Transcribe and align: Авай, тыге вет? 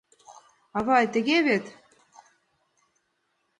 Авай, 0.77 1.05
тыге 1.13 1.37
вет? 1.47 1.65